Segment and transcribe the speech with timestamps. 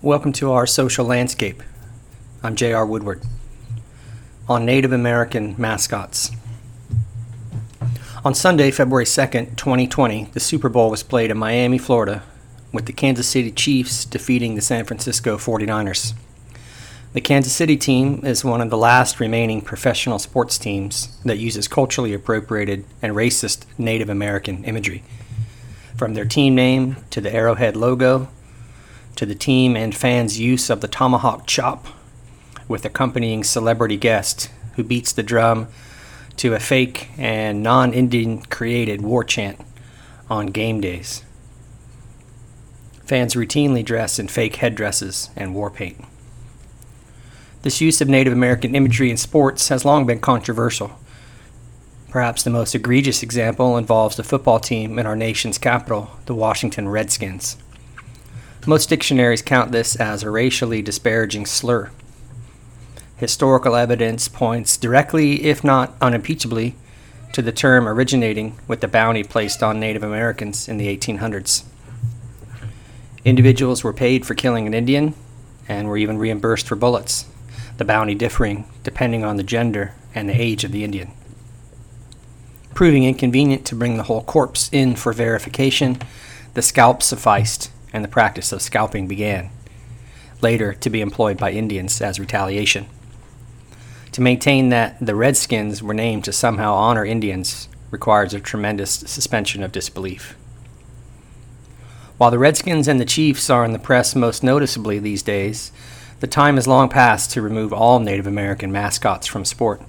[0.00, 1.60] Welcome to our social landscape.
[2.40, 2.86] I'm J.R.
[2.86, 3.20] Woodward.
[4.48, 6.30] On Native American mascots.
[8.24, 12.22] On Sunday, February 2nd, 2020, the Super Bowl was played in Miami, Florida,
[12.72, 16.14] with the Kansas City Chiefs defeating the San Francisco 49ers.
[17.12, 21.66] The Kansas City team is one of the last remaining professional sports teams that uses
[21.66, 25.02] culturally appropriated and racist Native American imagery.
[25.96, 28.28] From their team name to the Arrowhead logo
[29.18, 31.88] to the team and fans' use of the tomahawk chop
[32.68, 35.66] with accompanying celebrity guest who beats the drum
[36.36, 39.58] to a fake and non Indian created war chant
[40.30, 41.24] on game days.
[43.06, 46.04] Fans routinely dress in fake headdresses and war paint.
[47.62, 50.92] This use of Native American imagery in sports has long been controversial.
[52.08, 56.88] Perhaps the most egregious example involves the football team in our nation's capital, the Washington
[56.88, 57.56] Redskins.
[58.68, 61.90] Most dictionaries count this as a racially disparaging slur.
[63.16, 66.74] Historical evidence points directly, if not unimpeachably,
[67.32, 71.64] to the term originating with the bounty placed on Native Americans in the 1800s.
[73.24, 75.14] Individuals were paid for killing an Indian
[75.66, 77.24] and were even reimbursed for bullets,
[77.78, 81.10] the bounty differing depending on the gender and the age of the Indian.
[82.74, 85.96] Proving inconvenient to bring the whole corpse in for verification,
[86.52, 89.50] the scalp sufficed and the practice of scalping began,
[90.40, 92.86] later to be employed by Indians as retaliation.
[94.12, 99.62] To maintain that the Redskins were named to somehow honor Indians requires a tremendous suspension
[99.62, 100.36] of disbelief.
[102.16, 105.72] While the Redskins and the Chiefs are in the press most noticeably these days,
[106.20, 109.80] the time has long passed to remove all Native American mascots from sport.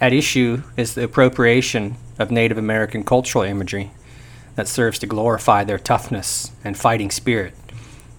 [0.00, 3.92] At issue is the appropriation of Native American cultural imagery
[4.54, 7.54] that serves to glorify their toughness and fighting spirit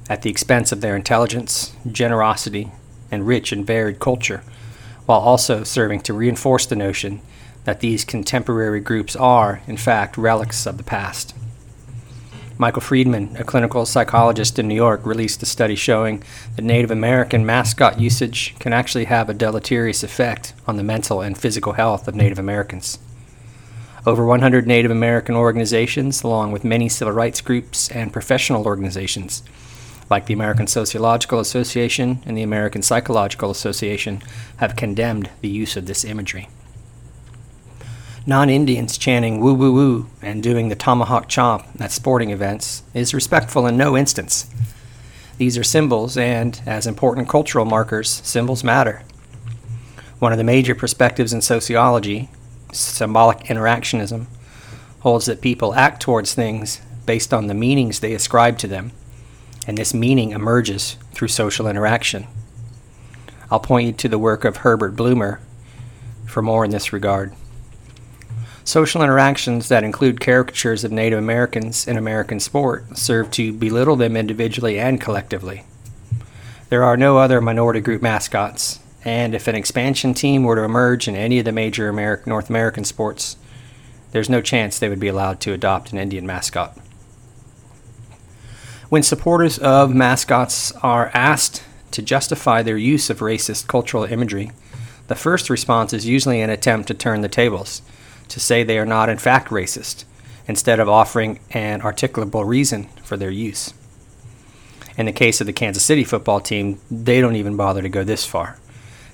[0.09, 2.71] at the expense of their intelligence, generosity,
[3.11, 4.43] and rich and varied culture,
[5.05, 7.21] while also serving to reinforce the notion
[7.65, 11.33] that these contemporary groups are, in fact, relics of the past.
[12.57, 16.23] Michael Friedman, a clinical psychologist in New York, released a study showing
[16.55, 21.37] that Native American mascot usage can actually have a deleterious effect on the mental and
[21.37, 22.99] physical health of Native Americans.
[24.05, 29.43] Over 100 Native American organizations, along with many civil rights groups and professional organizations,
[30.09, 34.21] like the American Sociological Association and the American Psychological Association,
[34.57, 36.49] have condemned the use of this imagery.
[38.27, 43.13] Non Indians chanting woo woo woo and doing the tomahawk chop at sporting events is
[43.13, 44.49] respectful in no instance.
[45.37, 49.03] These are symbols, and as important cultural markers, symbols matter.
[50.19, 52.29] One of the major perspectives in sociology,
[52.77, 54.27] symbolic interactionism
[54.99, 58.91] holds that people act towards things based on the meanings they ascribe to them,
[59.67, 62.27] and this meaning emerges through social interaction.
[63.51, 65.39] I'll point you to the work of Herbert Blumer
[66.25, 67.33] for more in this regard.
[68.63, 74.15] Social interactions that include caricatures of Native Americans in American sport serve to belittle them
[74.15, 75.65] individually and collectively.
[76.69, 81.07] There are no other minority group mascots, and if an expansion team were to emerge
[81.07, 83.35] in any of the major American, North American sports,
[84.11, 86.77] there's no chance they would be allowed to adopt an Indian mascot.
[88.89, 94.51] When supporters of mascots are asked to justify their use of racist cultural imagery,
[95.07, 97.81] the first response is usually an attempt to turn the tables,
[98.29, 100.05] to say they are not in fact racist,
[100.47, 103.73] instead of offering an articulable reason for their use.
[104.95, 108.03] In the case of the Kansas City football team, they don't even bother to go
[108.03, 108.59] this far.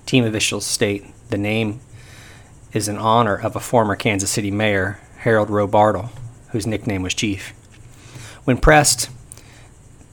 [0.09, 1.81] Team officials state the name
[2.73, 6.09] is in honor of a former Kansas City mayor, Harold Roe Bartle,
[6.49, 7.49] whose nickname was Chief.
[8.43, 9.11] When pressed,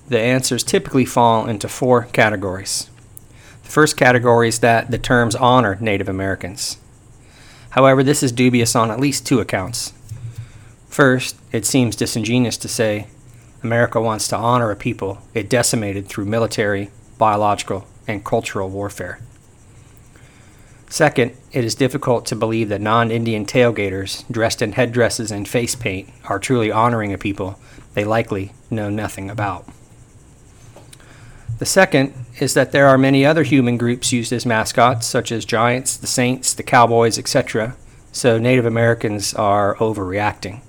[0.06, 2.90] the answers typically fall into four categories.
[3.62, 6.76] The first category is that the terms honor Native Americans.
[7.70, 9.94] However, this is dubious on at least two accounts.
[10.90, 13.06] First, it seems disingenuous to say
[13.62, 19.20] America wants to honor a people it decimated through military, biological, and cultural warfare.
[20.88, 25.74] Second, it is difficult to believe that non Indian tailgaters dressed in headdresses and face
[25.74, 27.58] paint are truly honoring a people
[27.94, 29.66] they likely know nothing about.
[31.58, 35.44] The second is that there are many other human groups used as mascots, such as
[35.44, 37.74] giants, the saints, the cowboys, etc.,
[38.12, 40.60] so Native Americans are overreacting.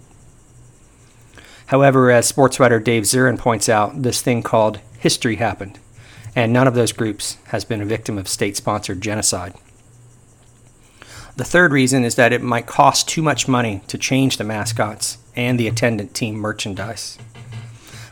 [1.68, 5.80] However, as sports writer Dave Zirin points out, this thing called history happened,
[6.36, 9.54] and none of those groups has been a victim of state sponsored genocide.
[11.38, 15.20] The third reason is that it might cost too much money to change the mascots
[15.36, 17.20] and the attendant team merchandise.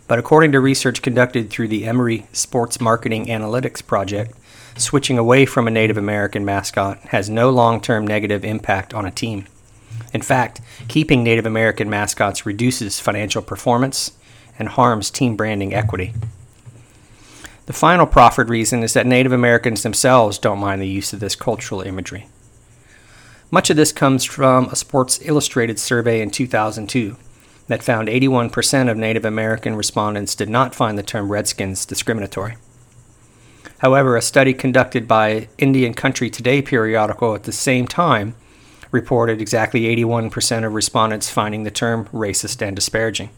[0.08, 4.38] But according to research conducted through the Emory Sports Marketing Analytics Project,
[4.78, 9.12] switching away from a Native American mascot has no long term negative impact on a
[9.12, 9.48] team.
[10.14, 14.12] In fact, keeping Native American mascots reduces financial performance
[14.60, 16.14] and harms team branding equity.
[17.66, 21.36] The final proffered reason is that Native Americans themselves don't mind the use of this
[21.36, 22.28] cultural imagery.
[23.52, 27.16] Much of this comes from a Sports Illustrated survey in 2002
[27.68, 32.56] that found 81% of Native American respondents did not find the term Redskins discriminatory.
[33.80, 38.36] However, a study conducted by Indian Country Today periodical at the same time
[38.92, 43.30] reported exactly 81% of respondents finding the term racist and disparaging.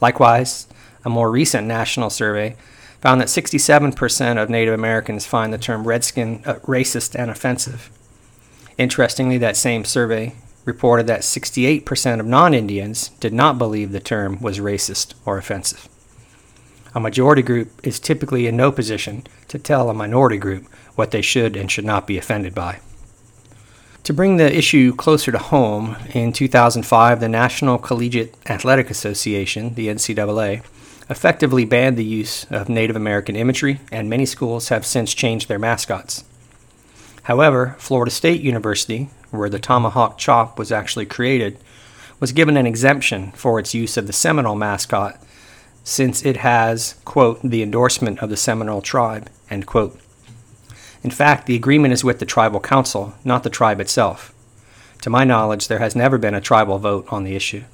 [0.00, 0.66] Likewise,
[1.04, 2.56] a more recent national survey
[3.00, 7.90] found that 67% of Native Americans find the term redskin uh, racist and offensive.
[8.78, 10.34] Interestingly, that same survey
[10.64, 15.88] reported that 68% of non Indians did not believe the term was racist or offensive.
[16.94, 21.22] A majority group is typically in no position to tell a minority group what they
[21.22, 22.80] should and should not be offended by.
[24.04, 29.88] To bring the issue closer to home, in 2005, the National Collegiate Athletic Association, the
[29.88, 30.64] NCAA,
[31.08, 35.58] effectively banned the use of Native American imagery, and many schools have since changed their
[35.58, 36.24] mascots.
[37.24, 41.58] However, Florida State University, where the tomahawk chop was actually created,
[42.18, 45.20] was given an exemption for its use of the Seminole mascot
[45.84, 49.98] since it has, quote, the endorsement of the Seminole tribe, end quote.
[51.02, 54.32] In fact, the agreement is with the tribal council, not the tribe itself.
[55.00, 57.64] To my knowledge, there has never been a tribal vote on the issue.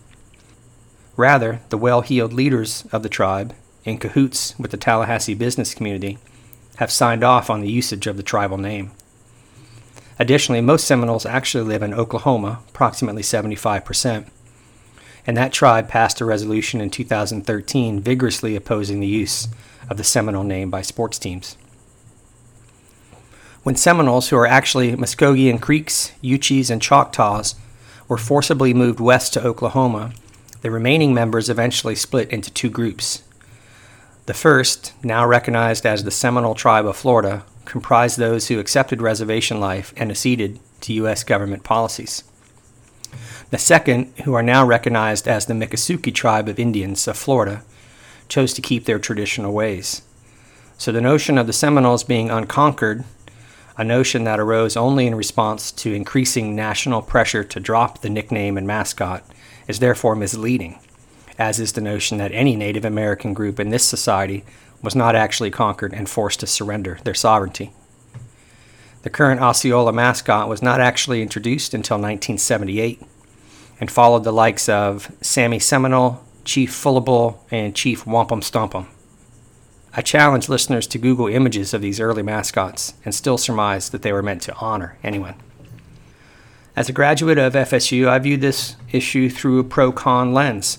[1.17, 3.55] Rather, the well heeled leaders of the tribe,
[3.85, 6.17] in cahoots with the Tallahassee business community,
[6.77, 8.93] have signed off on the usage of the tribal name.
[10.19, 14.27] Additionally, most Seminoles actually live in Oklahoma, approximately 75%,
[15.27, 19.47] and that tribe passed a resolution in 2013 vigorously opposing the use
[19.89, 21.57] of the Seminole name by sports teams.
[23.63, 27.55] When Seminoles, who are actually Muskogean Creeks, Uchis, and Choctaws,
[28.09, 30.13] were forcibly moved west to Oklahoma,
[30.63, 33.23] the remaining members eventually split into two groups.
[34.27, 39.61] The first, now recognized as the Seminole Tribe of Florida, comprised those who accepted reservation
[39.61, 41.23] life and acceded to U.S.
[41.23, 42.25] government policies.
[43.51, 47.63] The second, who are now recognized as the Miccosukee tribe of Indians of Florida,
[48.29, 50.03] chose to keep their traditional ways.
[50.79, 53.05] So the notion of the Seminoles being unconquered,
[53.77, 58.57] a notion that arose only in response to increasing national pressure to drop the nickname
[58.57, 59.25] and mascot,
[59.67, 60.79] is therefore misleading,
[61.39, 64.43] as is the notion that any Native American group in this society
[64.83, 67.73] was not actually conquered and forced to surrender their sovereignty.
[69.03, 73.03] The current Osceola mascot was not actually introduced until 1978
[73.81, 78.87] and followed the likes of Sammy Seminole, Chief Fullabull, and Chief Wampum Stompum.
[79.95, 84.13] I challenge listeners to Google images of these early mascots and still surmise that they
[84.13, 85.35] were meant to honor anyone.
[86.77, 90.79] As a graduate of FSU, I viewed this issue through a pro con lens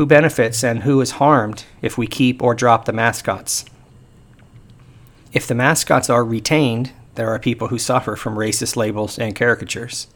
[0.00, 3.66] who benefits and who is harmed if we keep or drop the mascots.
[5.34, 10.06] If the mascots are retained, there are people who suffer from racist labels and caricatures,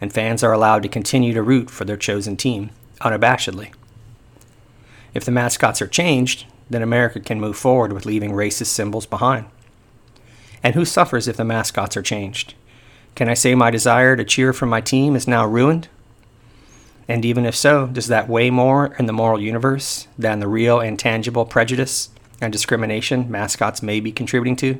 [0.00, 2.70] and fans are allowed to continue to root for their chosen team
[3.02, 3.72] unabashedly.
[5.14, 9.46] If the mascots are changed, then America can move forward with leaving racist symbols behind.
[10.60, 12.54] And who suffers if the mascots are changed?
[13.14, 15.86] Can I say my desire to cheer for my team is now ruined
[17.10, 20.78] and even if so, does that weigh more in the moral universe than the real
[20.78, 22.08] and tangible prejudice
[22.40, 24.78] and discrimination mascots may be contributing to?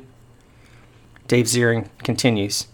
[1.27, 2.67] Dave Zirin continues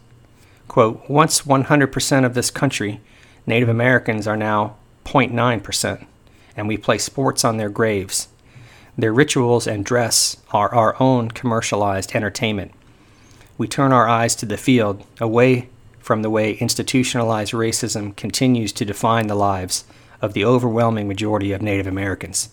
[0.68, 3.02] quote, Once 100% of this country,
[3.48, 6.06] Native Americans are now 0.9%,
[6.56, 8.28] and we play sports on their graves.
[8.96, 12.74] Their rituals and dress are our own commercialized entertainment.
[13.58, 15.70] We turn our eyes to the field, away
[16.08, 19.84] from the way institutionalized racism continues to define the lives
[20.22, 22.48] of the overwhelming majority of Native Americans.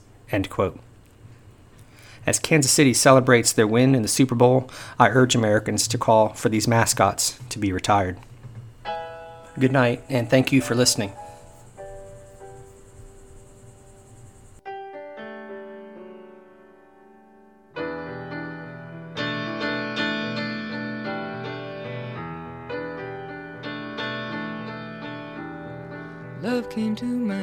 [2.27, 4.69] As Kansas City celebrates their win in the Super Bowl,
[4.99, 8.19] I urge Americans to call for these mascots to be retired.
[9.57, 11.13] Good night, and thank you for listening.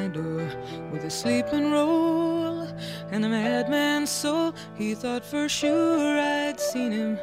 [0.02, 0.48] my door
[0.90, 2.66] with a sleeping roll
[3.12, 4.52] and a madman's soul.
[4.74, 7.18] He thought for sure I'd seen him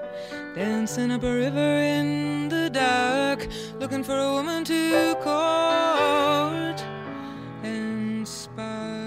[0.56, 3.48] dancing up a river in the dark,
[3.80, 6.80] looking for a woman to court
[7.64, 9.00] and spy.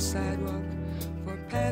[0.00, 0.63] sidewalk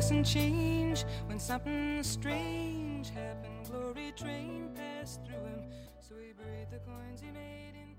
[0.03, 3.65] passing change when something strange happened.
[3.71, 5.63] Glory train passed through him,
[6.01, 7.92] so he buried the coins he made.